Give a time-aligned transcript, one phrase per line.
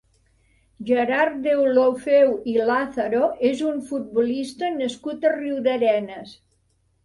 [0.89, 6.37] Gerard Deulofeu i Lázaro és un futbolista nascut a Riudarenes.